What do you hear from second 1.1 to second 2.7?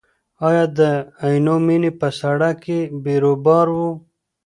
عینومېنې په سړک